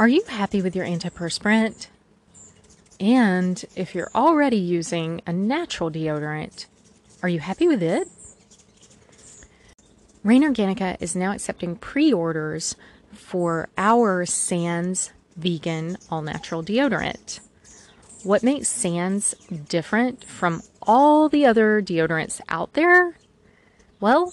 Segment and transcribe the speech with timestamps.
[0.00, 1.88] Are you happy with your antiperspirant?
[2.98, 6.64] And if you're already using a natural deodorant,
[7.22, 8.08] are you happy with it?
[10.24, 12.76] Rain Organica is now accepting pre orders
[13.12, 17.40] for our Sans vegan all natural deodorant.
[18.22, 19.34] What makes Sans
[19.68, 23.18] different from all the other deodorants out there?
[24.00, 24.32] Well,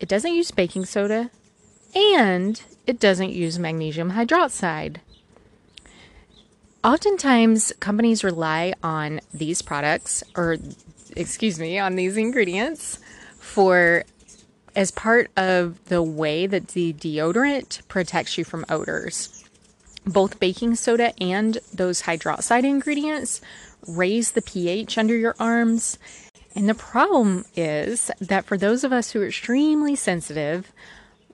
[0.00, 1.30] it doesn't use baking soda
[1.94, 4.96] and it doesn't use magnesium hydroxide.
[6.82, 10.58] Oftentimes, companies rely on these products, or
[11.16, 12.98] excuse me, on these ingredients
[13.38, 14.04] for
[14.76, 19.44] as part of the way that the deodorant protects you from odors.
[20.04, 23.40] Both baking soda and those hydroxide ingredients
[23.86, 25.98] raise the pH under your arms.
[26.54, 30.70] And the problem is that for those of us who are extremely sensitive,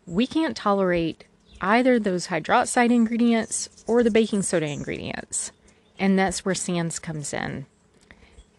[0.07, 1.25] we can't tolerate
[1.61, 5.53] either those hydroxide ingredients or the baking soda ingredients.
[5.99, 7.67] And that's where Sans comes in.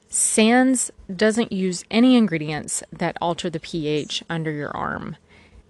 [0.09, 5.15] Sans doesn't use any ingredients that alter the pH under your arm.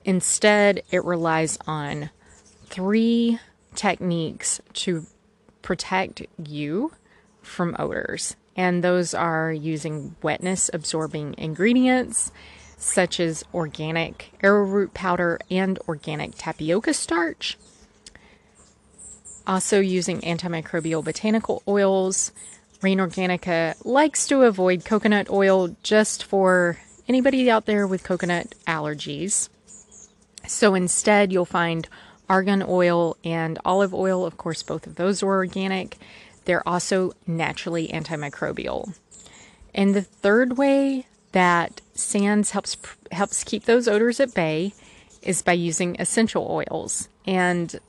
[0.03, 2.09] Instead, it relies on
[2.65, 3.39] three
[3.75, 5.05] techniques to
[5.61, 6.91] protect you
[7.41, 8.35] from odors.
[8.55, 12.31] And those are using wetness absorbing ingredients
[12.81, 17.57] such as organic arrowroot powder and organic tapioca starch.
[19.45, 22.31] Also, using antimicrobial botanical oils.
[22.81, 29.49] Rain Organica likes to avoid coconut oil just for anybody out there with coconut allergies.
[30.47, 31.87] So instead, you'll find
[32.27, 34.25] argan oil and olive oil.
[34.25, 35.97] Of course, both of those are organic.
[36.45, 38.97] They're also naturally antimicrobial.
[39.75, 42.77] And the third way that Sans helps
[43.11, 44.73] helps keep those odors at bay
[45.21, 47.07] is by using essential oils.
[47.25, 47.79] And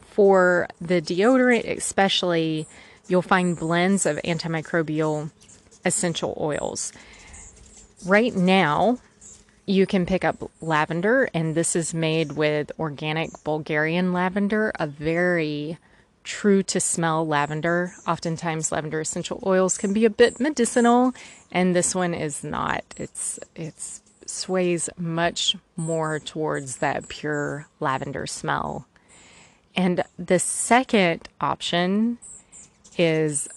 [0.00, 2.66] for the deodorant especially,
[3.08, 5.30] you'll find blends of antimicrobial
[5.84, 6.92] essential oils.
[8.04, 8.98] Right now,
[9.66, 15.78] you can pick up lavender, and this is made with organic Bulgarian lavender, a very
[16.26, 17.94] true to smell lavender.
[18.06, 21.14] Oftentimes, lavender essential oils can be a bit medicinal,
[21.50, 22.84] and this one is not.
[22.98, 28.86] It's it's sways much more towards that pure lavender smell.
[29.74, 32.18] And the second option
[32.98, 33.48] is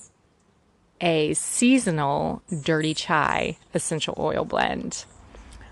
[1.02, 5.06] a seasonal dirty chai essential oil blend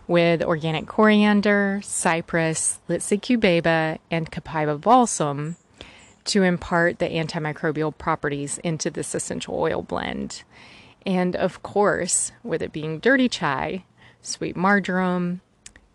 [0.08, 5.58] with organic coriander, cypress, Litsea cubeba, and copaiba balsam
[6.28, 10.44] to impart the antimicrobial properties into this essential oil blend.
[11.06, 13.86] And of course, with it being dirty chai,
[14.22, 15.42] sweet marjoram,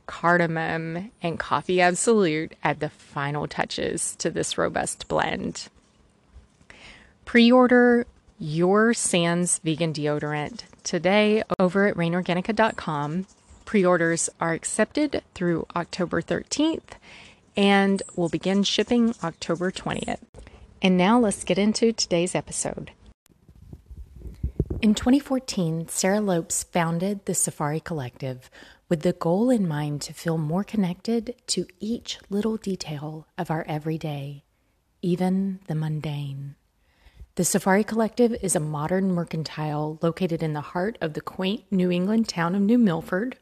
[0.07, 5.69] cardamom, and coffee absolute add the final touches to this robust blend.
[7.25, 8.07] Pre order
[8.39, 13.27] your Sans vegan deodorant today over at rainorganica.com.
[13.65, 16.95] Pre orders are accepted through October 13th
[17.57, 20.23] and will begin shipping October 20th.
[20.81, 22.93] And now let's get into today's episode.
[24.81, 28.51] In 2014, Sarah Lopes founded the Safari Collective
[28.89, 33.65] with the goal in mind to feel more connected to each little detail of our
[33.69, 34.43] everyday,
[35.01, 36.57] even the mundane.
[37.37, 41.91] The Safari Collective is a modern mercantile located in the heart of the quaint New
[41.91, 43.39] England town of New Milford.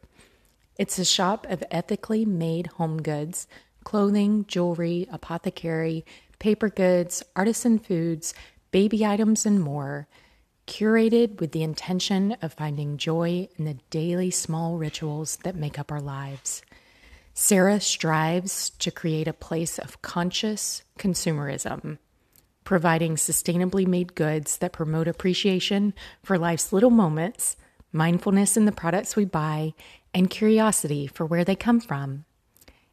[0.79, 3.49] It's a shop of ethically made home goods
[3.85, 6.05] clothing, jewelry, apothecary,
[6.39, 8.35] paper goods, artisan foods,
[8.71, 10.09] baby items, and more,
[10.67, 15.91] curated with the intention of finding joy in the daily small rituals that make up
[15.91, 16.63] our lives.
[17.35, 21.99] Sarah strives to create a place of conscious consumerism,
[22.65, 27.57] providing sustainably made goods that promote appreciation for life's little moments,
[27.93, 29.75] mindfulness in the products we buy,
[30.15, 32.25] and curiosity for where they come from.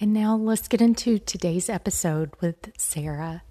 [0.00, 3.42] And now let's get into today's episode with Sarah.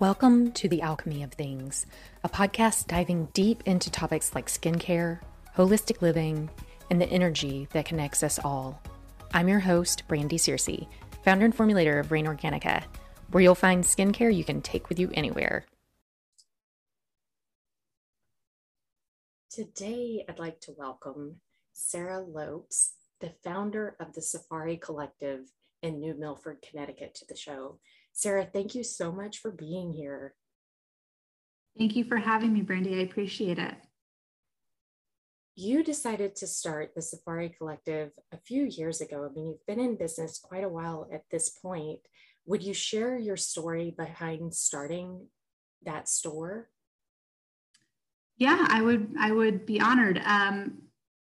[0.00, 1.84] Welcome to The Alchemy of Things,
[2.24, 5.20] a podcast diving deep into topics like skincare,
[5.54, 6.48] holistic living,
[6.90, 8.80] and the energy that connects us all.
[9.34, 10.88] I'm your host, Brandy Searcy,
[11.22, 12.82] founder and formulator of Rain Organica.
[13.30, 15.66] where you'll find skincare you can take with you anywhere.
[19.50, 21.42] Today, I'd like to welcome
[21.74, 25.52] Sarah Lopes, the founder of the Safari Collective
[25.82, 27.78] in New Milford, Connecticut, to the show.
[28.12, 30.34] Sarah, thank you so much for being here.
[31.78, 32.98] Thank you for having me, Brandy.
[32.98, 33.74] I appreciate it.
[35.56, 39.28] You decided to start the Safari Collective a few years ago.
[39.28, 42.00] I mean, you've been in business quite a while at this point.
[42.46, 45.26] Would you share your story behind starting
[45.84, 46.70] that store?
[48.36, 49.14] Yeah, I would.
[49.18, 50.20] I would be honored.
[50.24, 50.78] Um,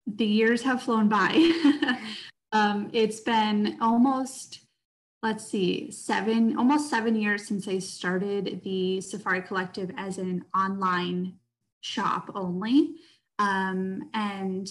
[0.07, 1.97] the years have flown by.
[2.51, 4.61] um, it's been almost,
[5.21, 11.35] let's see, seven, almost seven years since I started the Safari Collective as an online
[11.81, 12.95] shop only.
[13.37, 14.67] Um, and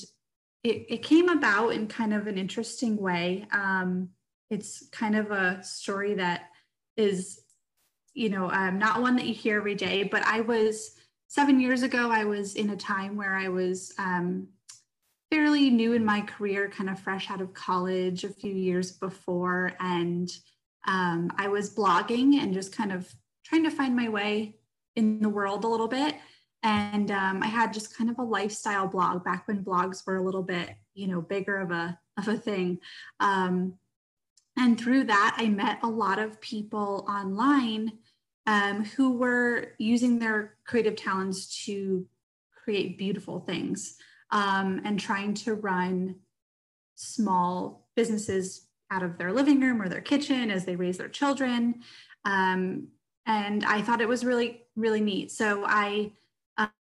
[0.65, 3.47] it, it, came about in kind of an interesting way.
[3.53, 4.11] Um,
[4.51, 6.51] it's kind of a story that
[6.97, 7.41] is,
[8.15, 10.97] you know, um, not one that you hear every day, but I was
[11.29, 14.49] seven years ago, I was in a time where I was um,
[15.31, 19.73] fairly new in my career, kind of fresh out of college a few years before.
[19.81, 20.29] And
[20.87, 23.13] um, I was blogging and just kind of
[23.45, 24.57] trying to find my way
[24.97, 26.15] in the world a little bit.
[26.63, 30.23] And um, I had just kind of a lifestyle blog back when blogs were a
[30.23, 32.79] little bit, you know, bigger of a of a thing.
[33.21, 33.75] Um,
[34.57, 37.93] and through that, I met a lot of people online
[38.47, 42.07] um, who were using their creative talents to
[42.65, 43.97] create beautiful things
[44.31, 46.17] um, and trying to run
[46.95, 51.83] small businesses out of their living room or their kitchen as they raise their children.
[52.25, 52.89] Um,
[53.27, 55.31] and I thought it was really, really neat.
[55.31, 56.13] So I,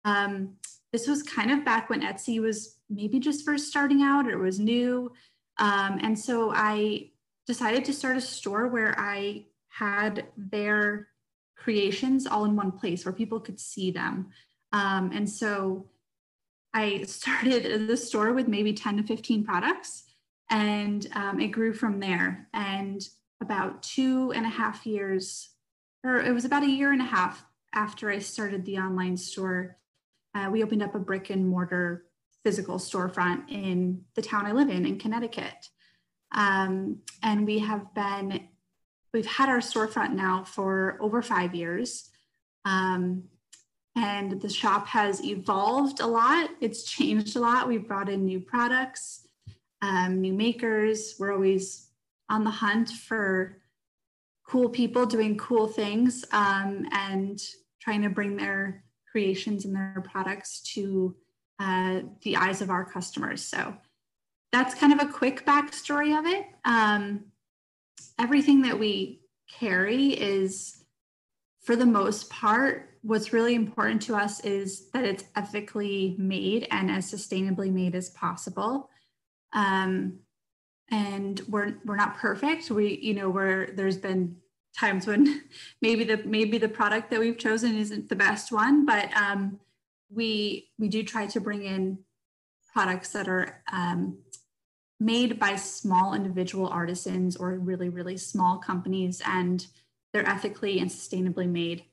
[0.04, 0.56] um,
[0.92, 4.40] this was kind of back when Etsy was maybe just first starting out or it
[4.40, 5.12] was new.
[5.60, 7.12] Um, and so I
[7.48, 11.08] decided to start a store where I had their
[11.56, 14.32] creations all in one place where people could see them.
[14.74, 15.86] Um, and so
[16.74, 20.04] I started the store with maybe 10 to 15 products,
[20.50, 22.48] and um, it grew from there.
[22.54, 23.02] And
[23.42, 25.50] about two and a half years,
[26.04, 29.78] or it was about a year and a half after I started the online store,
[30.36, 32.06] uh, we opened up a brick and mortar
[32.44, 35.70] physical storefront in the town I live in, in Connecticut.
[36.34, 38.48] Um, and we have been,
[39.14, 42.10] we've had our storefront now for over five years.
[42.66, 43.24] Um,
[43.96, 46.50] and the shop has evolved a lot.
[46.62, 47.68] It's changed a lot.
[47.68, 49.28] We've brought in new products,
[49.82, 51.16] um, new makers.
[51.20, 51.88] We're always
[52.30, 53.58] on the hunt for
[54.48, 57.42] cool people doing cool things um, and
[57.82, 61.16] trying to bring their creations and their products to
[61.60, 63.44] uh, the eyes of our customers.
[63.44, 63.76] So
[64.52, 66.46] that's kind of a quick backstory of it.
[66.66, 67.26] Um,
[68.20, 70.84] everything that we carry is,
[71.62, 76.92] for the most part, what's really important to us is that it's ethically made and
[76.92, 78.90] as sustainably made as possible.
[79.54, 80.20] Um,
[80.90, 82.70] and we're we're not perfect.
[82.70, 84.36] We you know where there's been
[84.78, 85.44] times when
[85.82, 89.60] maybe the maybe the product that we've chosen isn't the best one, but um,
[90.10, 92.00] we we do try to bring in
[92.74, 94.18] products that are um,
[95.00, 99.68] made by small individual artisans or really really small companies, and
[100.14, 101.86] they're ethically and sustainably made.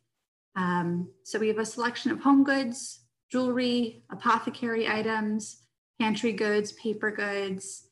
[0.58, 5.62] Um, so we have a selection of home goods, jewelry, apothecary items,
[6.00, 7.88] pantry goods, paper goods,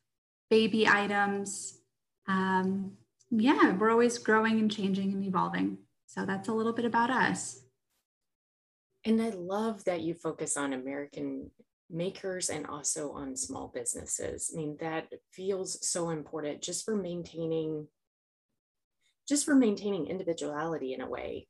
[0.50, 1.78] baby items.
[2.26, 2.94] Um,
[3.30, 5.78] yeah, we're always growing and changing and evolving.
[6.06, 7.62] So that's a little bit about us.
[9.04, 11.52] And I love that you focus on American
[11.88, 14.50] makers and also on small businesses.
[14.52, 17.86] I mean, that feels so important just for maintaining
[19.28, 21.48] just for maintaining individuality in a way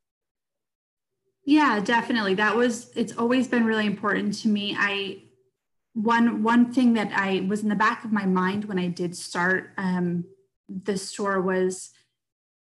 [1.47, 2.35] yeah, definitely.
[2.35, 4.77] That was it's always been really important to me.
[4.77, 5.23] I
[5.95, 9.17] one one thing that I was in the back of my mind when I did
[9.17, 10.25] start um,
[10.69, 11.91] the store was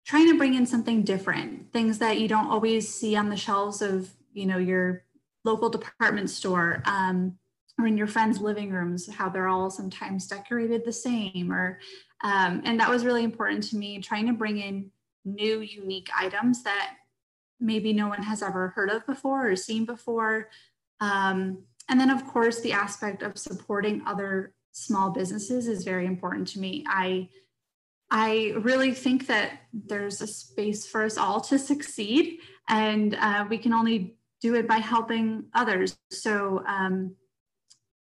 [0.05, 3.81] trying to bring in something different, things that you don't always see on the shelves
[3.81, 5.03] of you know your
[5.43, 7.39] local department store um,
[7.79, 11.79] or in your friends' living rooms, how they're all sometimes decorated the same, or
[12.23, 13.99] um, and that was really important to me.
[13.99, 14.91] Trying to bring in
[15.25, 16.97] new, unique items that
[17.65, 20.49] maybe no one has ever heard of before or seen before.
[21.01, 26.47] Um, and then, of course, the aspect of supporting other small businesses is very important
[26.49, 26.85] to me.
[26.87, 27.29] I
[28.11, 33.57] I really think that there's a space for us all to succeed, and uh, we
[33.57, 35.97] can only do it by helping others.
[36.11, 37.15] So, um,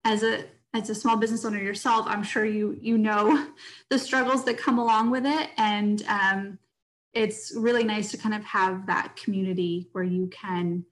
[0.03, 3.47] as a as a small business owner yourself, I'm sure you you know
[3.89, 6.59] the struggles that come along with it, and um,
[7.15, 10.85] it's really nice to kind of have that community where you can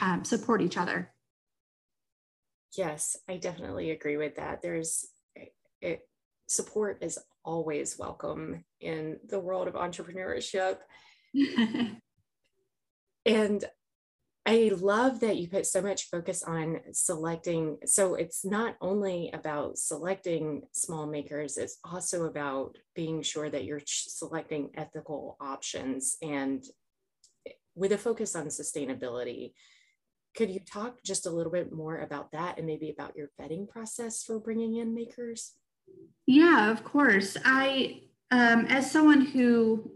[0.00, 1.10] um, support each other.
[2.76, 4.62] Yes, I definitely agree with that.
[4.62, 5.08] There's
[5.80, 6.06] it,
[6.46, 10.76] support is always welcome in the world of entrepreneurship.
[13.26, 13.64] and
[14.50, 17.76] I love that you put so much focus on selecting.
[17.86, 23.82] So it's not only about selecting small makers, it's also about being sure that you're
[23.86, 26.64] selecting ethical options and
[27.76, 29.52] with a focus on sustainability.
[30.34, 33.68] Could you talk just a little bit more about that and maybe about your vetting
[33.68, 35.52] process for bringing in makers?
[36.26, 37.36] Yeah, of course.
[37.44, 38.00] I,
[38.32, 39.92] um, as someone who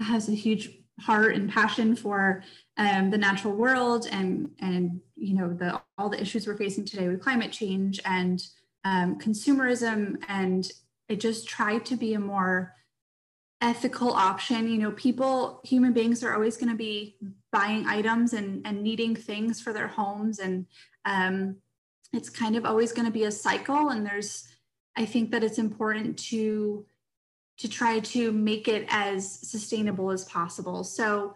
[0.00, 2.42] has a huge heart and passion for
[2.76, 7.08] um, the natural world and and you know the all the issues we're facing today
[7.08, 8.42] with climate change and
[8.84, 10.16] um, consumerism.
[10.28, 10.70] And
[11.08, 12.74] it just tried to be a more
[13.60, 14.68] ethical option.
[14.68, 17.16] You know people human beings are always going to be
[17.50, 20.38] buying items and and needing things for their homes.
[20.38, 20.66] And
[21.04, 21.56] um,
[22.12, 23.90] it's kind of always going to be a cycle.
[23.90, 24.48] And there's
[24.94, 26.84] i think that it's important to
[27.62, 30.82] to try to make it as sustainable as possible.
[30.82, 31.34] So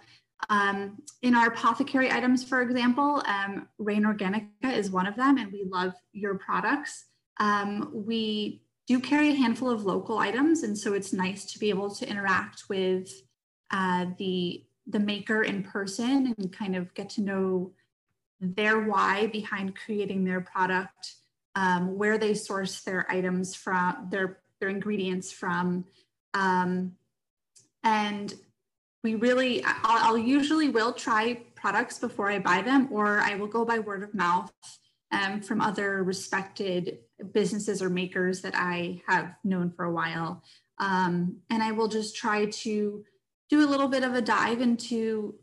[0.51, 5.53] um, in our apothecary items, for example, um, Rain Organica is one of them, and
[5.53, 7.05] we love your products.
[7.39, 11.71] Um, we do carry a handful of local items, and so it's nice to be
[11.71, 13.09] able to interact with
[13.71, 17.73] uh, the the maker in person and kind of get to know
[18.41, 21.15] their why behind creating their product,
[21.55, 25.85] um, where they source their items from, their their ingredients from,
[26.37, 26.93] um,
[27.83, 28.35] and
[29.03, 33.47] we really, I'll, I'll, usually will try products before I buy them, or I will
[33.47, 34.53] go by word of mouth
[35.13, 36.99] um, from other respected
[37.33, 40.43] businesses or makers that I have known for a while.
[40.79, 43.05] Um, and I will just try to
[43.49, 45.37] do a little bit of a dive into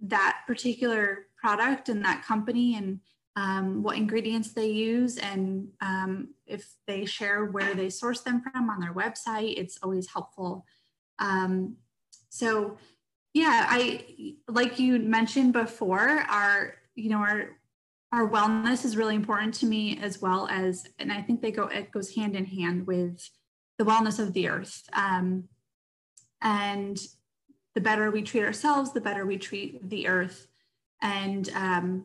[0.00, 2.98] that particular product and that company and
[3.36, 8.70] um, what ingredients they use and um, if they share where they source them from
[8.70, 10.64] on their website it's always helpful.
[11.18, 11.76] Um,
[12.28, 12.76] so
[13.32, 14.04] yeah i
[14.48, 17.50] like you mentioned before our you know our
[18.12, 21.66] our wellness is really important to me as well as and i think they go
[21.68, 23.28] it goes hand in hand with
[23.78, 24.88] the wellness of the earth.
[24.92, 25.44] Um,
[26.40, 26.98] and
[27.74, 30.46] the better we treat ourselves the better we treat the earth.
[31.02, 32.04] And um,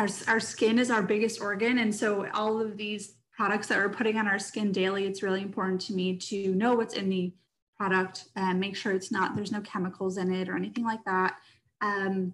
[0.00, 1.78] our, our skin is our biggest organ.
[1.78, 5.42] And so all of these products that we're putting on our skin daily, it's really
[5.42, 7.34] important to me to know what's in the
[7.76, 11.36] product and make sure it's not, there's no chemicals in it or anything like that.
[11.82, 12.32] Um,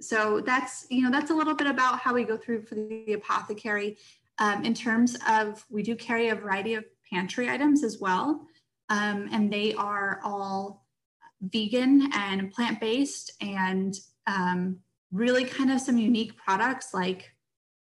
[0.00, 3.12] so that's, you know, that's a little bit about how we go through for the
[3.12, 3.98] apothecary.
[4.38, 8.46] Um, in terms of, we do carry a variety of pantry items as well.
[8.88, 10.86] Um, and they are all
[11.42, 13.94] vegan and plant-based and
[14.26, 14.78] um,
[15.12, 17.32] really kind of some unique products like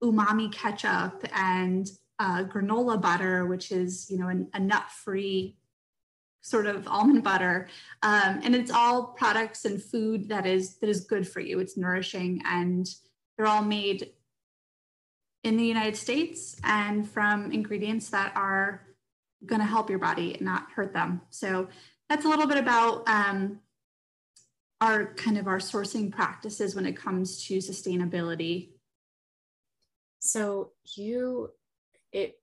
[0.03, 5.55] umami ketchup and uh, granola butter, which is you know an, a nut-free
[6.41, 7.67] sort of almond butter,
[8.03, 11.59] um, and it's all products and food that is that is good for you.
[11.59, 12.87] It's nourishing, and
[13.37, 14.11] they're all made
[15.43, 18.81] in the United States and from ingredients that are
[19.45, 21.21] going to help your body and not hurt them.
[21.29, 21.67] So
[22.09, 23.59] that's a little bit about um,
[24.81, 28.69] our kind of our sourcing practices when it comes to sustainability.
[30.19, 31.49] So you
[32.11, 32.39] it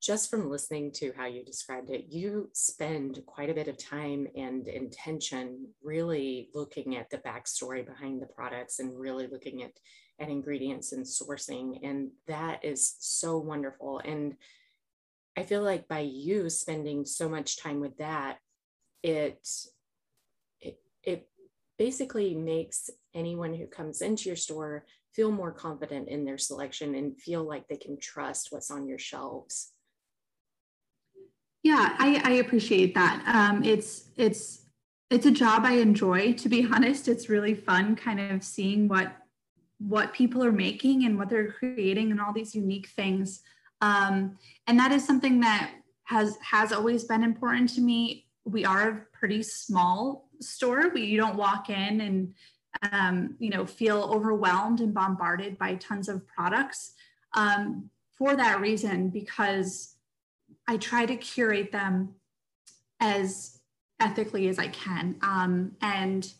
[0.00, 4.26] just from listening to how you described it you spend quite a bit of time
[4.34, 9.72] and intention really looking at the backstory behind the products and really looking at
[10.18, 14.00] at ingredients and sourcing and that is so wonderful.
[14.04, 14.34] And
[15.36, 18.38] i feel like by you spending so much time with that
[19.02, 19.46] it
[21.04, 21.28] it
[21.78, 27.20] basically makes anyone who comes into your store feel more confident in their selection and
[27.20, 29.72] feel like they can trust what's on your shelves.
[31.62, 33.22] Yeah, I, I appreciate that.
[33.26, 34.66] Um, it's it's
[35.10, 36.32] it's a job I enjoy.
[36.34, 39.12] To be honest, it's really fun, kind of seeing what
[39.78, 43.42] what people are making and what they're creating and all these unique things.
[43.80, 45.72] Um, and that is something that
[46.04, 48.26] has has always been important to me.
[48.44, 52.34] We are a pretty small store where you don't walk in and
[52.92, 56.92] um, you know feel overwhelmed and bombarded by tons of products.
[57.34, 59.94] Um, for that reason because
[60.68, 62.14] i try to curate them
[63.00, 63.60] as
[63.98, 65.16] ethically as i can.
[65.22, 66.32] Um, and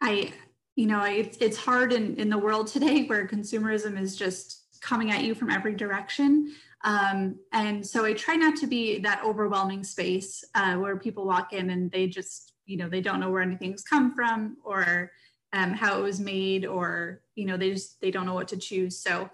[0.00, 0.32] i
[0.74, 5.10] you know it's, it's hard in, in the world today where consumerism is just coming
[5.12, 6.52] at you from every direction.
[6.82, 11.54] Um, and so I try not to be that overwhelming space uh, where people walk
[11.54, 15.10] in and they just you know they don't know where anything's come from or
[15.52, 18.56] um, how it was made or you know they just they don't know what to
[18.56, 18.98] choose.
[18.98, 19.28] So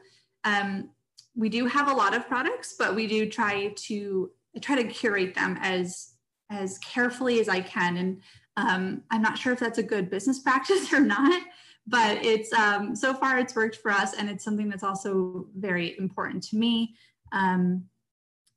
[0.45, 0.91] um,
[1.35, 5.35] we do have a lot of products but we do try to try to curate
[5.35, 6.13] them as
[6.51, 7.97] as carefully as i can.
[7.97, 8.21] And
[8.57, 11.43] um, i'm not sure if that's a good business practice or not
[11.87, 15.99] but it's um, so far it's worked for us and it's something that's also very
[15.99, 16.95] important to me.
[17.33, 17.85] Um,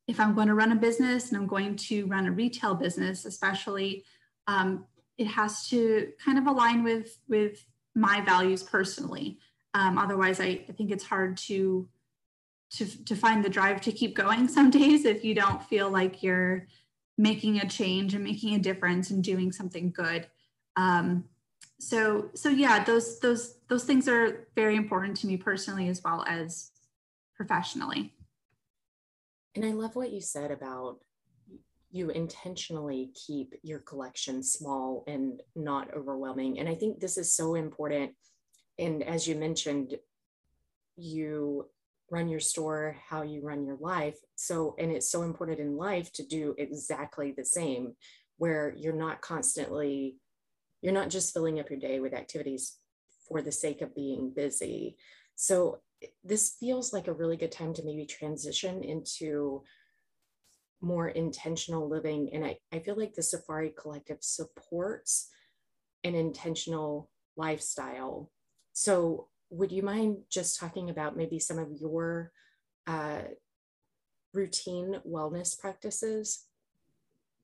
[0.08, 3.26] if i'm going to run a business and i'm going to run a retail business
[3.26, 4.04] especially
[4.48, 4.86] um,
[5.18, 9.38] it has to kind of align with with my values personally.
[9.74, 11.88] Um, otherwise, I, I think it's hard to
[12.72, 16.24] to to find the drive to keep going some days if you don't feel like
[16.24, 16.68] you're
[17.18, 20.28] making a change and making a difference and doing something good.
[20.76, 21.26] Um,
[21.80, 26.24] so so yeah, those those those things are very important to me personally as well
[26.28, 26.72] as
[27.36, 28.14] professionally.
[29.56, 31.00] And I love what you said about
[31.94, 36.58] you intentionally keep your collection small and not overwhelming.
[36.58, 38.14] And I think this is so important.
[38.80, 40.00] And as you mentioned,
[40.98, 41.70] you
[42.10, 44.18] run your store how you run your life.
[44.36, 47.94] So, and it's so important in life to do exactly the same,
[48.38, 50.16] where you're not constantly,
[50.82, 52.76] you're not just filling up your day with activities
[53.28, 54.98] for the sake of being busy.
[55.36, 55.78] So,
[56.24, 59.64] this feels like a really good time to maybe transition into
[60.84, 62.30] more intentional living.
[62.34, 65.30] And I, I feel like the Safari Collective supports
[66.04, 68.32] an intentional lifestyle.
[68.74, 72.32] So, would you mind just talking about maybe some of your
[72.88, 73.22] uh,
[74.34, 76.46] routine wellness practices?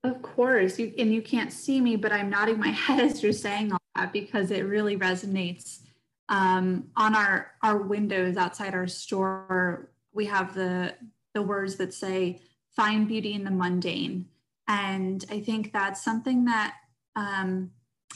[0.02, 3.32] Of course, you, and you can't see me, but I'm nodding my head as you're
[3.32, 5.80] saying all that because it really resonates.
[6.28, 10.94] Um, on our our windows outside our store, we have the
[11.34, 12.40] the words that say
[12.74, 14.26] find beauty in the mundane.
[14.68, 16.76] And I think that's something that
[17.16, 17.70] um,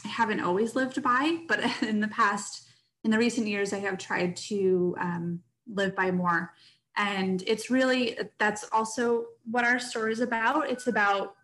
[0.04, 2.68] I haven't always lived by, but in the past,
[3.02, 6.52] in the recent years, I have tried to um, live by more.
[6.96, 10.70] And it's really, that's also what our store is about.
[10.70, 11.34] It's about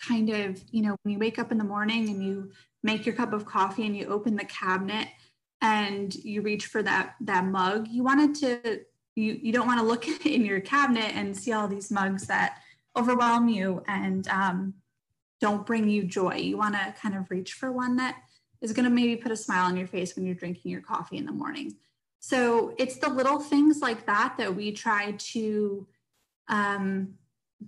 [0.00, 3.14] kind of, you know, when you wake up in the morning and you make your
[3.14, 5.08] cup of coffee and you open the cabinet
[5.62, 8.80] and you reach for that that mug, you wanted to
[9.16, 12.60] you, you don't want to look in your cabinet and see all these mugs that
[12.96, 14.74] overwhelm you and um,
[15.40, 16.36] don't bring you joy.
[16.36, 18.16] You want to kind of reach for one that
[18.60, 21.18] is going to maybe put a smile on your face when you're drinking your coffee
[21.18, 21.76] in the morning.
[22.20, 25.86] So it's the little things like that that we try to
[26.48, 27.14] um,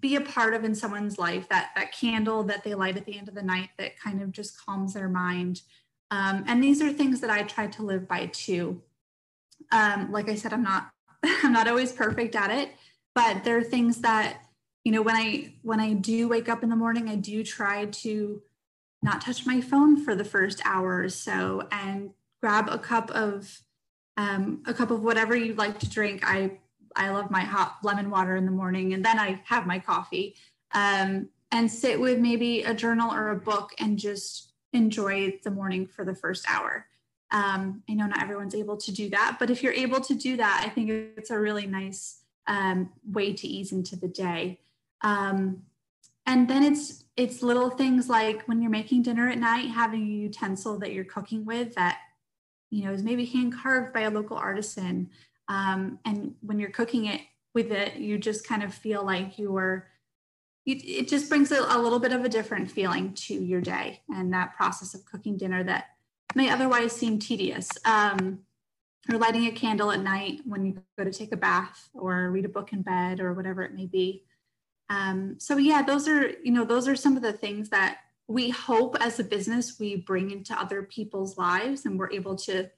[0.00, 1.48] be a part of in someone's life.
[1.48, 4.32] That that candle that they light at the end of the night that kind of
[4.32, 5.62] just calms their mind.
[6.11, 8.82] Um, and these are things that I try to live by too.
[9.70, 10.90] Um, like I said, I'm not
[11.42, 12.70] I'm not always perfect at it,
[13.14, 14.42] but there are things that,
[14.85, 17.87] you know, when I when I do wake up in the morning, I do try
[17.87, 18.42] to
[19.02, 23.61] not touch my phone for the first hour or so and grab a cup of
[24.16, 26.22] um, a cup of whatever you like to drink.
[26.24, 26.59] I
[26.96, 30.35] I love my hot lemon water in the morning, and then I have my coffee
[30.72, 35.87] um, and sit with maybe a journal or a book and just enjoy the morning
[35.87, 36.88] for the first hour.
[37.30, 40.36] Um, I know not everyone's able to do that, but if you're able to do
[40.38, 44.60] that, I think it's a really nice um, way to ease into the day.
[45.02, 45.62] Um,
[46.26, 50.10] and then it's it's little things like when you're making dinner at night, having a
[50.10, 51.98] utensil that you're cooking with that
[52.70, 55.10] you know is maybe hand carved by a local artisan.
[55.48, 57.22] Um, and when you're cooking it
[57.54, 59.88] with it, you just kind of feel like you are.
[60.66, 64.34] It just brings a, a little bit of a different feeling to your day and
[64.34, 65.86] that process of cooking dinner that
[66.38, 67.68] may otherwise seem tedious.
[67.85, 68.40] Um,
[69.11, 72.44] or lighting a candle at night when you go to take a bath or read
[72.44, 74.24] a book in bed or whatever it may be.
[74.90, 78.51] Um, so yeah, those are, you know, those are some of the things that we
[78.51, 82.68] hope as a business we bring into other people's lives and we're able to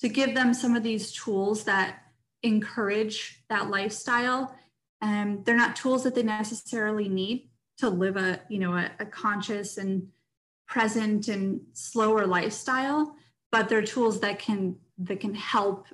[0.00, 1.98] to give them some of these tools that
[2.42, 4.56] encourage that lifestyle.
[5.02, 8.90] And um, they're not tools that they necessarily need to live a, you know, a,
[8.98, 10.08] a conscious and
[10.70, 13.16] present and slower lifestyle,
[13.52, 15.86] but they're tools that can that can help,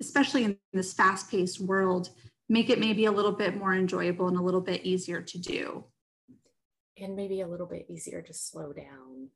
[0.00, 2.10] especially in this fast-paced world,
[2.48, 5.84] make it maybe a little bit more enjoyable and a little bit easier to do.
[6.98, 9.28] And maybe a little bit easier to slow down.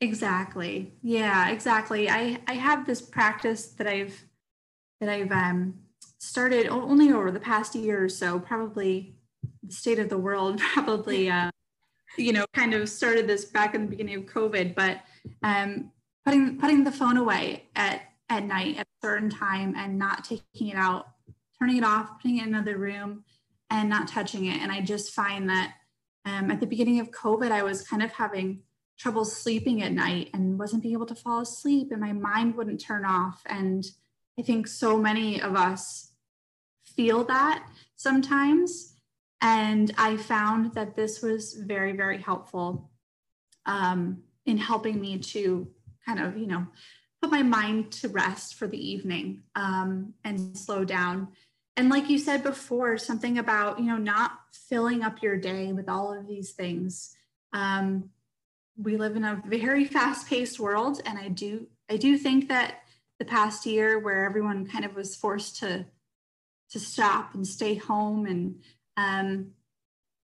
[0.00, 0.92] Exactly.
[1.02, 2.08] Yeah, exactly.
[2.08, 4.24] I, I have this practice that I've
[5.00, 5.74] that I've um,
[6.18, 9.16] started only over the past year or so, probably
[9.62, 11.50] the state of the world probably uh,
[12.16, 15.00] you know, kind of started this back in the beginning of COVID, but
[15.42, 15.90] um,
[16.24, 20.68] putting putting the phone away at at night at a certain time and not taking
[20.68, 21.08] it out,
[21.58, 23.24] turning it off, putting it in another room,
[23.70, 24.60] and not touching it.
[24.60, 25.74] And I just find that
[26.24, 28.62] um, at the beginning of COVID, I was kind of having
[28.98, 32.80] trouble sleeping at night and wasn't being able to fall asleep, and my mind wouldn't
[32.80, 33.42] turn off.
[33.46, 33.84] And
[34.38, 36.12] I think so many of us
[36.84, 38.93] feel that sometimes.
[39.44, 42.90] And I found that this was very, very helpful
[43.66, 45.68] um, in helping me to
[46.06, 46.66] kind of, you know,
[47.20, 51.28] put my mind to rest for the evening um, and slow down.
[51.76, 54.32] And like you said before something about you know not
[54.68, 57.14] filling up your day with all of these things
[57.52, 58.10] um,
[58.76, 61.00] we live in a very fast paced world.
[61.04, 62.76] And i do i do think that
[63.18, 65.84] the past year where everyone kind of was forced to
[66.70, 68.60] to stop and stay home and
[68.96, 69.52] um,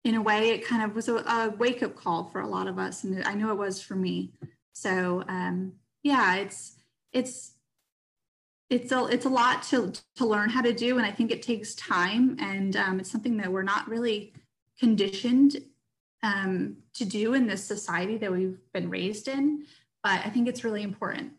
[0.04, 2.68] in a way it kind of was a, a wake up call for a lot
[2.68, 4.32] of us and i know it was for me.
[4.74, 6.76] So um, yeah it's
[7.12, 7.54] it's
[8.70, 11.42] it's a it's a lot to to learn how to do and i think it
[11.42, 14.34] takes time and um, it's something that we're not really
[14.80, 15.58] conditioned
[16.24, 19.66] um, to do in this society that we've been raised in
[20.04, 21.32] but i think it's really important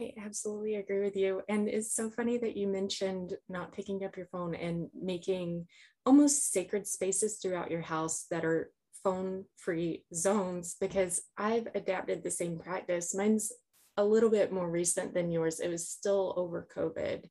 [0.00, 4.16] i absolutely agree with you and it's so funny that you mentioned not picking up
[4.16, 5.66] your phone and making
[6.06, 8.70] almost sacred spaces throughout your house that are
[9.04, 13.52] phone free zones because i've adapted the same practice mine's
[13.96, 15.60] a little bit more recent than yours.
[15.60, 17.24] It was still over COVID,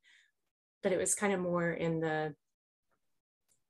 [0.83, 2.35] but it was kind of more in the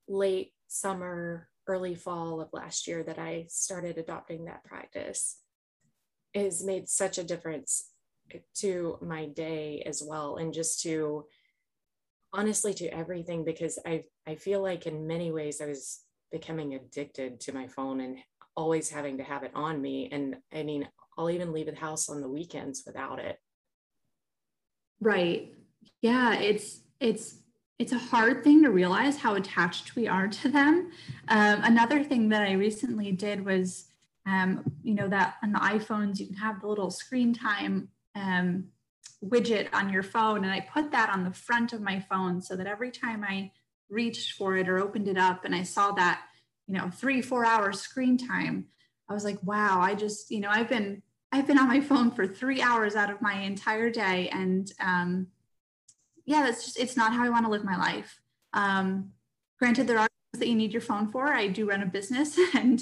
[0.08, 5.38] late summer, early fall of last year that I started adopting that practice.
[6.34, 7.91] It has made such a difference
[8.56, 11.26] to my day as well, and just to
[12.34, 17.40] honestly to everything because I I feel like in many ways I was becoming addicted
[17.42, 18.18] to my phone and
[18.56, 20.10] always having to have it on me.
[20.12, 23.38] And I mean, I'll even leave the house on the weekends without it.
[25.00, 25.54] Right.
[26.02, 27.38] Yeah, it's it's
[27.80, 30.92] it's a hard thing to realize how attached we are to them.
[31.28, 33.86] Um, another thing that I recently did was,
[34.28, 38.66] um, you know, that on the iPhones you can have the little screen time um,
[39.24, 42.56] widget on your phone, and I put that on the front of my phone so
[42.56, 43.52] that every time I
[43.90, 46.22] reached for it or opened it up and I saw that,
[46.68, 48.68] you know, three four hours screen time,
[49.10, 52.12] I was like, wow, I just, you know, I've been I've been on my phone
[52.12, 54.30] for three hours out of my entire day.
[54.30, 55.28] And um,
[56.26, 58.20] yeah, that's just, it's not how I want to live my life.
[58.54, 59.12] Um,
[59.60, 61.28] granted, there are things that you need your phone for.
[61.28, 62.82] I do run a business and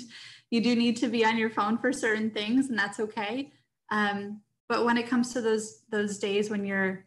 [0.49, 3.51] you do need to be on your phone for certain things and that's okay.
[3.91, 7.05] Um, but when it comes to those, those days when you're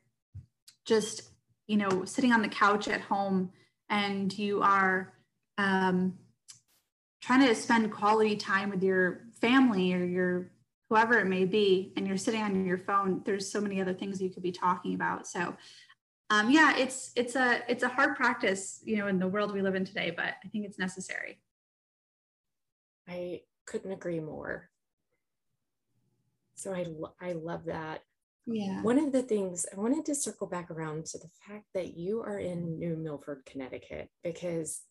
[0.85, 1.22] just,
[1.66, 3.53] you know, sitting on the couch at home
[3.88, 5.14] and you are,
[5.57, 6.18] um,
[7.22, 10.51] trying to spend quality time with your family or your
[10.90, 14.20] whoever it may be and you're sitting on your phone there's so many other things
[14.20, 15.27] you could be talking about.
[15.27, 15.57] So
[16.31, 19.61] um, yeah it's it's a it's a hard practice you know in the world we
[19.61, 21.38] live in today but i think it's necessary.
[23.09, 24.68] I couldn't agree more
[26.62, 26.87] so i
[27.20, 28.01] i love that.
[28.44, 28.83] Yeah.
[28.83, 32.20] One of the things i wanted to circle back around to the fact that you
[32.22, 32.79] are in mm-hmm.
[32.79, 34.83] new milford connecticut because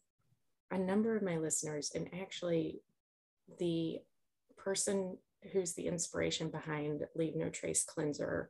[0.72, 2.82] a number of my listeners, and actually
[3.60, 4.00] the
[4.58, 5.18] person
[5.52, 8.50] who's the inspiration behind Leave No Trace Cleanser,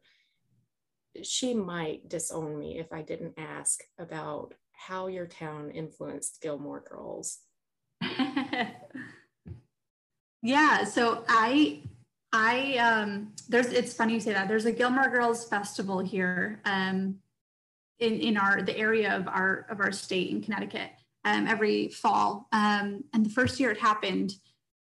[1.23, 7.39] she might disown me if I didn't ask about how your town influenced Gilmore Girls.
[10.43, 11.81] yeah, so I
[12.33, 14.47] I um there's it's funny you say that.
[14.47, 17.17] There's a Gilmore Girls festival here um
[17.99, 20.91] in in our the area of our of our state in Connecticut
[21.25, 22.47] um, every fall.
[22.51, 24.33] Um, and the first year it happened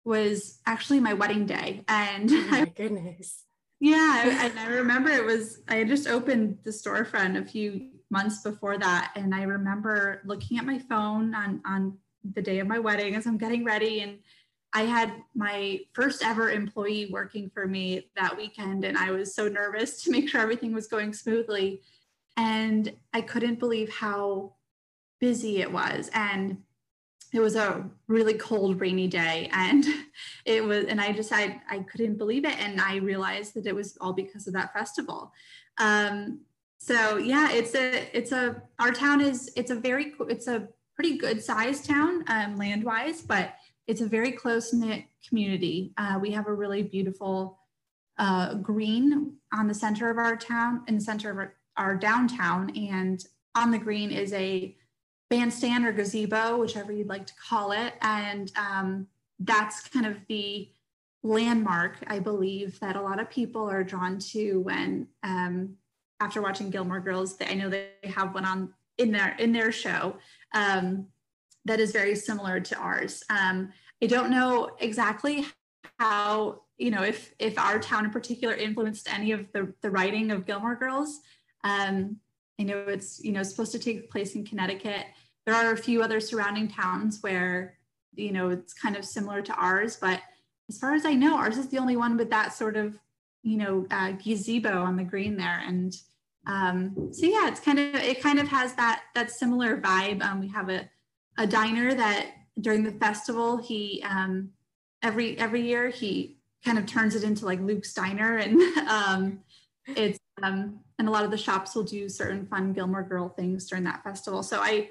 [0.04, 1.84] was actually my wedding day.
[1.88, 3.44] And oh my goodness.
[3.78, 4.46] yeah.
[4.46, 8.78] and I remember it was, I had just opened the storefront a few months before
[8.78, 9.12] that.
[9.16, 11.98] And I remember looking at my phone on, on
[12.34, 14.00] the day of my wedding as I'm getting ready.
[14.00, 14.18] And
[14.72, 18.84] I had my first ever employee working for me that weekend.
[18.84, 21.82] And I was so nervous to make sure everything was going smoothly.
[22.36, 24.54] And I couldn't believe how
[25.20, 26.56] busy it was and
[27.32, 29.84] it was a really cold rainy day and
[30.44, 33.74] it was and i just I, I couldn't believe it and i realized that it
[33.74, 35.32] was all because of that festival
[35.78, 36.40] um,
[36.78, 41.16] so yeah it's a it's a our town is it's a very it's a pretty
[41.16, 43.54] good sized town um, land wise but
[43.90, 47.58] it's a very close knit community uh, we have a really beautiful
[48.18, 52.70] uh, green on the center of our town in the center of our, our downtown
[52.76, 53.24] and
[53.54, 54.76] on the green is a
[55.30, 57.94] bandstand or gazebo, whichever you'd like to call it.
[58.02, 59.06] And um,
[59.38, 60.70] that's kind of the
[61.22, 65.76] landmark, I believe, that a lot of people are drawn to when, um,
[66.18, 70.16] after watching Gilmore Girls, I know they have one on in their in their show.
[70.52, 71.06] Um,
[71.64, 73.22] that is very similar to ours.
[73.30, 75.46] Um, I don't know exactly
[75.98, 80.30] how you know if if our town in particular influenced any of the the writing
[80.30, 81.20] of Gilmore Girls.
[81.64, 82.16] Um,
[82.58, 85.04] I know it's you know supposed to take place in Connecticut.
[85.46, 87.78] There are a few other surrounding towns where
[88.14, 90.20] you know it's kind of similar to ours, but
[90.68, 92.98] as far as I know, ours is the only one with that sort of
[93.42, 95.94] you know uh, gazebo on the green there, and
[96.46, 100.22] um, so yeah, it's kind of it kind of has that that similar vibe.
[100.22, 100.88] Um, we have a
[101.40, 102.26] a diner that
[102.60, 104.50] during the festival he um,
[105.02, 109.40] every every year he kind of turns it into like Luke's diner and um,
[109.96, 113.66] it's um, and a lot of the shops will do certain fun Gilmore Girl things
[113.66, 114.42] during that festival.
[114.42, 114.90] So I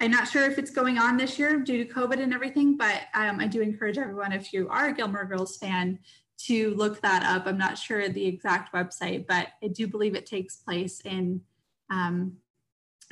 [0.00, 3.02] I'm not sure if it's going on this year due to COVID and everything, but
[3.14, 5.98] um, I do encourage everyone if you are a Gilmore Girls fan
[6.46, 7.46] to look that up.
[7.46, 11.42] I'm not sure the exact website, but I do believe it takes place in
[11.90, 12.38] um,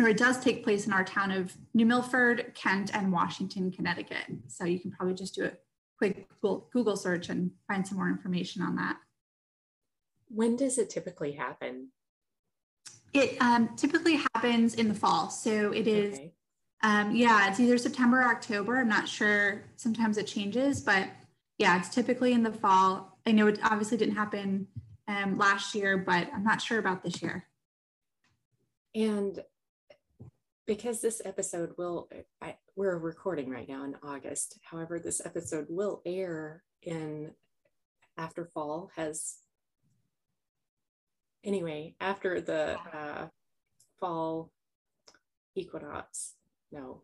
[0.00, 4.26] or it does take place in our town of New Milford, Kent, and Washington, Connecticut.
[4.46, 5.52] So you can probably just do a
[5.98, 8.96] quick Google search and find some more information on that.
[10.28, 11.88] When does it typically happen?
[13.12, 15.30] It um, typically happens in the fall.
[15.30, 16.32] So it is, okay.
[16.82, 18.78] um, yeah, it's either September or October.
[18.78, 19.64] I'm not sure.
[19.76, 21.08] Sometimes it changes, but
[21.56, 23.18] yeah, it's typically in the fall.
[23.26, 24.68] I know it obviously didn't happen
[25.08, 27.46] um, last year, but I'm not sure about this year.
[28.94, 29.42] And
[30.68, 32.08] because this episode will,
[32.42, 34.60] I, we're recording right now in August.
[34.62, 37.30] However, this episode will air in
[38.18, 39.36] after fall has,
[41.42, 43.28] anyway, after the uh,
[43.98, 44.52] fall
[45.56, 46.34] equinox.
[46.70, 47.02] No.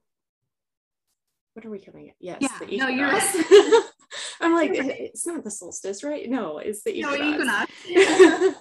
[1.54, 2.16] What are we coming at?
[2.20, 2.80] Yes, yeah, the equinox.
[2.82, 3.84] No, you're right.
[4.42, 6.28] I'm like, it's not the solstice, right?
[6.28, 7.18] No, it's the equinox.
[7.18, 8.60] No, equinox.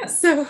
[0.00, 0.06] Yeah.
[0.06, 0.46] so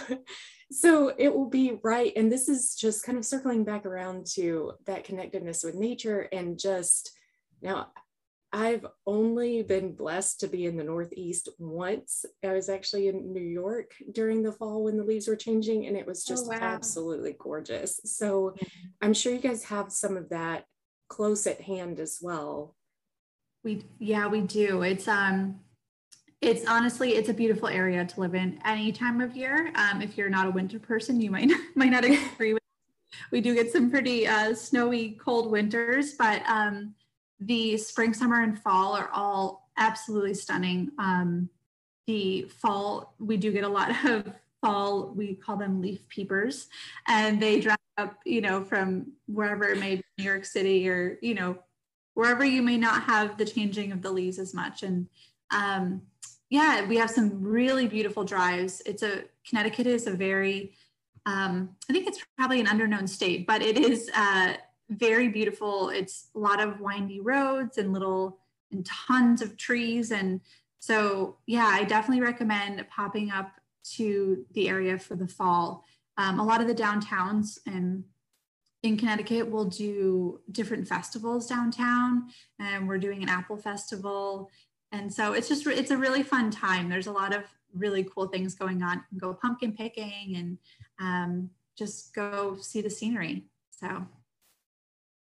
[0.72, 4.72] so it will be right and this is just kind of circling back around to
[4.86, 7.12] that connectedness with nature and just
[7.60, 7.88] now
[8.52, 12.24] i've only been blessed to be in the northeast once.
[12.44, 15.96] I was actually in new york during the fall when the leaves were changing and
[15.96, 16.58] it was oh, just oh, wow.
[16.60, 18.00] absolutely gorgeous.
[18.04, 18.54] So
[19.00, 20.64] i'm sure you guys have some of that
[21.12, 22.74] close at hand as well.
[23.62, 24.82] We yeah we do.
[24.82, 25.60] It's um
[26.42, 29.72] it's honestly it's a beautiful area to live in any time of year.
[29.76, 32.62] Um, if you're not a winter person you might might not agree with
[33.30, 36.94] we do get some pretty uh, snowy cold winters but um,
[37.40, 40.90] the spring summer and fall are all absolutely stunning.
[40.98, 41.48] Um,
[42.06, 46.68] the fall we do get a lot of fall we call them leaf peepers
[47.08, 51.18] and they drive up you know from wherever it may be new york city or
[51.20, 51.58] you know
[52.14, 54.82] wherever you may not have the changing of the leaves as much.
[54.82, 55.08] And
[55.50, 56.02] um,
[56.52, 58.82] yeah, we have some really beautiful drives.
[58.84, 60.74] It's a Connecticut is a very,
[61.24, 64.52] um, I think it's probably an underknown state, but it is uh,
[64.90, 65.88] very beautiful.
[65.88, 68.36] It's a lot of windy roads and little
[68.70, 70.10] and tons of trees.
[70.10, 70.42] And
[70.78, 73.52] so, yeah, I definitely recommend popping up
[73.94, 75.86] to the area for the fall.
[76.18, 78.04] Um, a lot of the downtowns and
[78.82, 82.24] in Connecticut will do different festivals downtown,
[82.58, 84.50] and we're doing an apple festival
[84.92, 86.88] and so it's just it's a really fun time.
[86.88, 88.96] There's a lot of really cool things going on.
[88.96, 90.58] You can go pumpkin picking and
[91.00, 93.44] um, just go see the scenery.
[93.70, 94.06] So.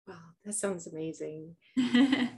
[0.07, 1.57] Wow that sounds amazing.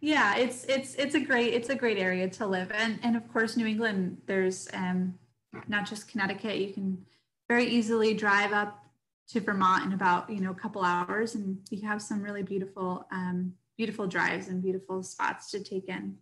[0.00, 3.00] Yeah it's it's it's a great it's a great area to live in.
[3.02, 5.18] And of course new england there's um,
[5.66, 6.58] not just connecticut.
[6.58, 7.04] You can
[7.48, 8.84] very easily drive up
[9.30, 13.06] to vermont in about you know a couple hours and you have some really beautiful
[13.10, 16.16] um, beautiful drives and beautiful spots to take in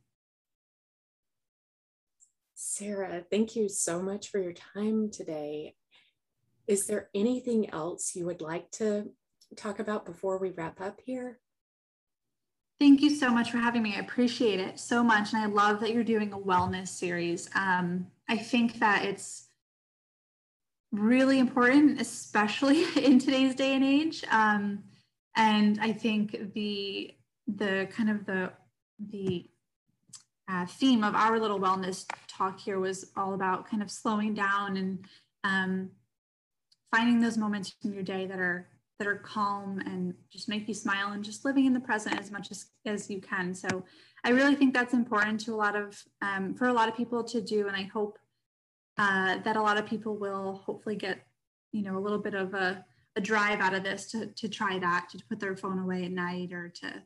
[2.58, 5.74] Sarah, thank you so much for your time today.
[6.66, 9.10] Is there anything else you would like to
[9.56, 11.38] talk about before we wrap up here?
[12.80, 13.94] Thank you so much for having me.
[13.94, 15.34] I appreciate it so much.
[15.34, 17.50] And I love that you're doing a wellness series.
[17.54, 19.48] Um, I think that it's
[20.92, 24.24] really important, especially in today's day and age.
[24.30, 24.82] Um,
[25.36, 27.14] and I think the
[27.46, 28.52] the kind of the
[28.98, 29.50] the
[30.48, 34.76] uh, theme of our little wellness talk here was all about kind of slowing down
[34.76, 35.04] and
[35.44, 35.90] um,
[36.94, 40.72] finding those moments in your day that are that are calm and just make you
[40.72, 43.54] smile and just living in the present as much as, as you can.
[43.54, 43.84] So
[44.24, 47.22] I really think that's important to a lot of um, for a lot of people
[47.24, 48.18] to do, and I hope
[48.98, 51.18] uh, that a lot of people will hopefully get
[51.72, 52.84] you know a little bit of a,
[53.16, 56.12] a drive out of this to to try that to put their phone away at
[56.12, 57.02] night or to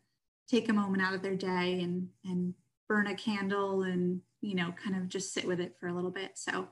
[0.48, 2.54] take a moment out of their day and and
[2.90, 6.10] burn a candle and you know kind of just sit with it for a little
[6.10, 6.68] bit so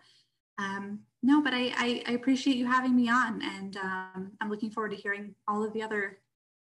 [0.59, 4.71] um, no but I, I, I appreciate you having me on and um, i'm looking
[4.71, 6.19] forward to hearing all of the other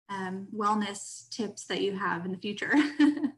[0.09, 2.73] um, wellness tips that you have in the future.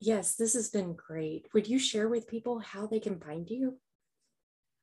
[0.00, 1.46] yes, this has been great.
[1.54, 3.76] Would you share with people how they can find you?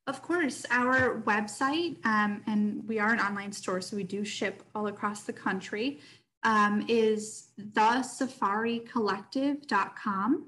[0.08, 4.64] Of course, our website, um, and we are an online store, so we do ship
[4.74, 6.00] all across the country,
[6.44, 10.48] um, is thesafaricollective.com.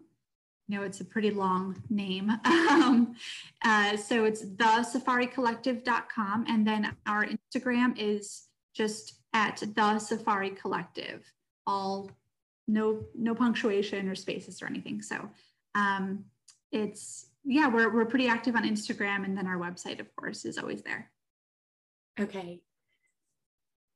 [0.67, 2.29] You know, it's a pretty long name.
[2.45, 3.15] um,
[3.63, 6.45] uh, so it's thesafaricollective.com.
[6.47, 8.43] And then our Instagram is
[8.75, 11.25] just at the Safari Collective,
[11.65, 12.11] all
[12.67, 15.01] no no punctuation or spaces or anything.
[15.01, 15.29] So
[15.75, 16.25] um,
[16.71, 20.57] it's yeah, we're we're pretty active on Instagram, and then our website, of course, is
[20.57, 21.11] always there.
[22.19, 22.61] Okay.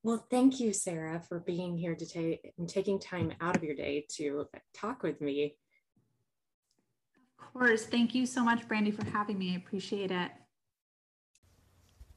[0.03, 4.05] Well, thank you, Sarah, for being here today and taking time out of your day
[4.15, 5.55] to talk with me.
[7.39, 7.85] Of course.
[7.85, 9.53] Thank you so much, Brandy, for having me.
[9.53, 10.31] I appreciate it.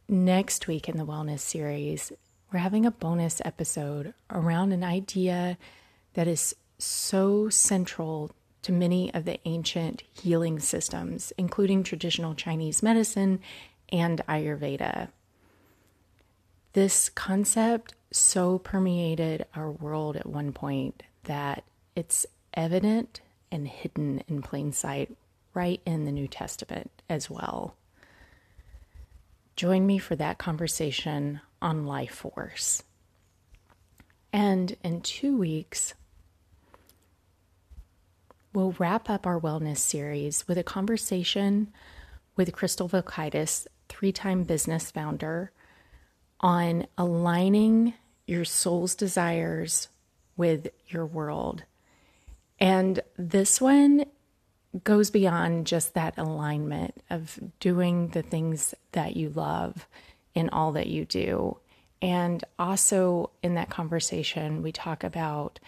[0.09, 2.13] Next week in the Wellness series,
[2.53, 5.57] we're having a bonus episode around an idea
[6.15, 13.39] that is so central to many of the ancient healing systems, including traditional Chinese medicine
[13.93, 15.09] and Ayurveda.
[16.77, 24.43] This concept so permeated our world at one point that it's evident and hidden in
[24.43, 25.17] plain sight
[25.55, 27.77] right in the New Testament as well.
[29.57, 32.83] Join me for that conversation on Life Force.
[34.31, 35.95] And in two weeks,
[38.53, 41.73] we'll wrap up our wellness series with a conversation
[42.37, 45.53] with Crystal Vokaitis, three time business founder,
[46.41, 47.95] on aligning
[48.27, 49.89] your soul's desires
[50.37, 51.63] with your world.
[52.59, 54.07] And this one
[54.85, 59.87] goes beyond just that alignment of doing the things that you love
[60.35, 61.59] in all that you do.
[62.03, 65.59] And also in that conversation, we talk about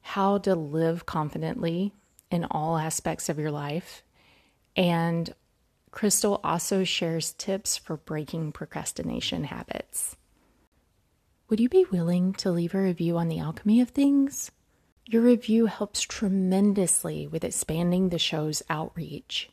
[0.00, 1.92] how to live confidently
[2.30, 4.02] in all aspects of your life.
[4.76, 5.32] And
[5.92, 10.16] Crystal also shares tips for breaking procrastination habits.
[11.48, 14.50] Would you be willing to leave a review on the alchemy of things?
[15.06, 19.50] Your review helps tremendously with expanding the show's outreach.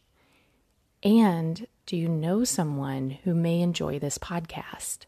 [1.04, 4.99] And do you know someone who may enjoy this podcast?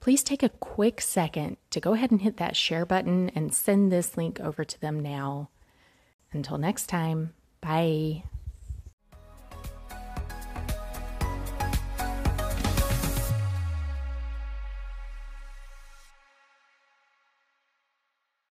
[0.00, 3.92] Please take a quick second to go ahead and hit that share button and send
[3.92, 5.50] this link over to them now.
[6.32, 8.22] Until next time, bye.